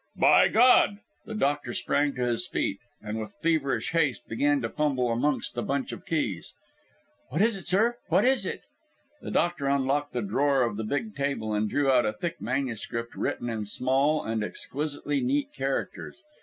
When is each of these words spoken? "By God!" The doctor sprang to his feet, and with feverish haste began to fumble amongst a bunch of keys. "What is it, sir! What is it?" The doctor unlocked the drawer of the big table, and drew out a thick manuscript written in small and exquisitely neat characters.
"By 0.17 0.47
God!" 0.47 0.97
The 1.27 1.35
doctor 1.35 1.73
sprang 1.73 2.15
to 2.15 2.25
his 2.25 2.47
feet, 2.47 2.79
and 3.03 3.19
with 3.19 3.35
feverish 3.39 3.91
haste 3.91 4.27
began 4.27 4.59
to 4.63 4.69
fumble 4.71 5.11
amongst 5.11 5.55
a 5.59 5.61
bunch 5.61 5.91
of 5.91 6.07
keys. 6.07 6.55
"What 7.29 7.39
is 7.39 7.55
it, 7.55 7.67
sir! 7.67 7.97
What 8.07 8.25
is 8.25 8.43
it?" 8.43 8.63
The 9.21 9.29
doctor 9.29 9.67
unlocked 9.67 10.13
the 10.13 10.23
drawer 10.23 10.63
of 10.63 10.77
the 10.77 10.83
big 10.83 11.15
table, 11.15 11.53
and 11.53 11.69
drew 11.69 11.91
out 11.91 12.07
a 12.07 12.13
thick 12.13 12.41
manuscript 12.41 13.15
written 13.15 13.47
in 13.47 13.65
small 13.65 14.23
and 14.23 14.43
exquisitely 14.43 15.21
neat 15.21 15.53
characters. 15.53 16.23